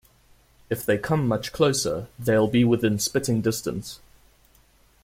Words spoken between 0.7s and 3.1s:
they come much closer, they'll be within